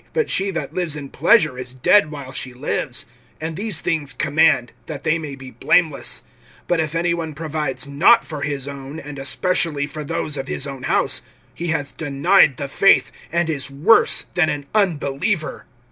[0.15, 3.05] (6)But she that lives in pleasure is dead while she lives.
[3.39, 6.23] (7)And these things command, that they may be blameless.
[6.67, 10.65] (8)But if any one provides not for his own, and especially for those of his
[10.65, 11.21] own house,
[11.53, 15.65] he has denied the faith, and is worse than an unbeliever.